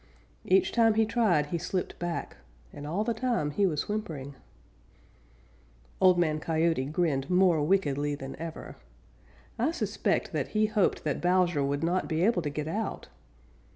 Each 0.45 0.71
time 0.71 0.95
he 0.95 1.05
tried 1.05 1.45
he 1.53 1.59
slipped 1.59 1.99
back, 1.99 2.37
and 2.73 2.87
all 2.87 3.03
the 3.03 3.13
time 3.13 3.51
he 3.51 3.67
was 3.67 3.83
whimpering. 3.87 4.33
Old 6.01 6.17
Man 6.17 6.39
Coyote 6.39 6.85
grinned 6.85 7.29
more 7.29 7.61
wickedly 7.61 8.15
than 8.15 8.35
ever. 8.37 8.77
I 9.59 9.69
suspect 9.69 10.31
that 10.33 10.47
he 10.57 10.65
hoped 10.65 11.03
that 11.03 11.21
Bowser 11.21 11.63
would 11.63 11.83
not 11.83 12.07
be 12.09 12.23
able 12.23 12.41
to 12.41 12.49
get 12.49 12.67
out. 12.67 13.09